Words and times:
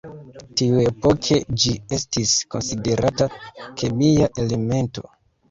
Tiuepoke 0.61 1.37
ĝi 1.63 1.73
estis 1.99 2.33
konsiderata 2.55 3.29
kemia 3.53 4.33
elemento. 4.47 5.07